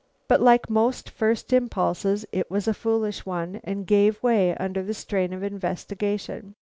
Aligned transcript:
But 0.27 0.41
like 0.41 0.67
most 0.67 1.11
first 1.11 1.53
impulses, 1.53 2.25
it 2.31 2.49
was 2.49 2.67
a 2.67 2.73
foolish 2.73 3.23
one 3.23 3.61
and 3.63 3.85
gave 3.85 4.23
way 4.23 4.55
under 4.55 4.81
the 4.81 4.95
strain 4.95 5.31
of 5.31 5.43
investigation. 5.43 6.55